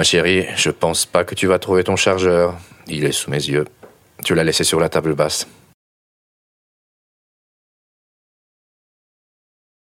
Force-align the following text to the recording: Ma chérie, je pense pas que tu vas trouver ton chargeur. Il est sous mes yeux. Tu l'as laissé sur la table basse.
Ma 0.00 0.04
chérie, 0.04 0.46
je 0.56 0.70
pense 0.70 1.04
pas 1.04 1.24
que 1.24 1.34
tu 1.34 1.46
vas 1.46 1.58
trouver 1.58 1.84
ton 1.84 1.94
chargeur. 1.94 2.56
Il 2.86 3.04
est 3.04 3.12
sous 3.12 3.30
mes 3.30 3.36
yeux. 3.36 3.66
Tu 4.24 4.34
l'as 4.34 4.44
laissé 4.44 4.64
sur 4.64 4.80
la 4.80 4.88
table 4.88 5.14
basse. 5.14 5.46